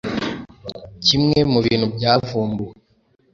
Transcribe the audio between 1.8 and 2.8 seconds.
byavumbuwe